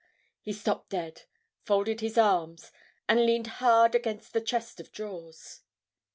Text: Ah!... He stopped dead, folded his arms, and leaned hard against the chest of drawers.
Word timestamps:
Ah!... 0.03 0.13
He 0.41 0.51
stopped 0.53 0.89
dead, 0.89 1.21
folded 1.63 2.01
his 2.01 2.17
arms, 2.17 2.71
and 3.07 3.23
leaned 3.23 3.45
hard 3.61 3.93
against 3.93 4.33
the 4.33 4.41
chest 4.41 4.79
of 4.79 4.91
drawers. 4.91 5.61